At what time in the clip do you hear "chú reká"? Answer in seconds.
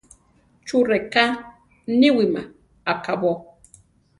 0.65-1.25